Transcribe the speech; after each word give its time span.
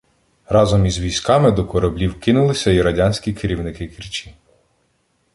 Разом 0.47 0.85
із 0.85 0.99
військами 0.99 1.51
до 1.51 1.65
кораблів 1.65 2.19
кинулися 2.19 2.71
і 2.71 2.81
радянські 2.81 3.33
керівники 3.33 3.87
Керчі. 3.87 4.33